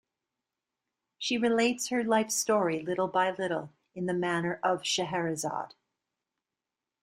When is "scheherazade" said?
4.83-5.75